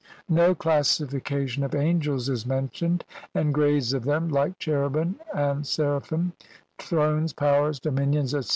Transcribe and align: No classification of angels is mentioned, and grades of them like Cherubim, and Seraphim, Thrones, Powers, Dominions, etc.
No 0.31 0.55
classification 0.55 1.63
of 1.63 1.75
angels 1.75 2.27
is 2.27 2.43
mentioned, 2.43 3.05
and 3.35 3.53
grades 3.53 3.93
of 3.93 4.03
them 4.03 4.29
like 4.29 4.57
Cherubim, 4.57 5.17
and 5.31 5.63
Seraphim, 5.67 6.33
Thrones, 6.79 7.33
Powers, 7.33 7.79
Dominions, 7.79 8.33
etc. 8.33 8.49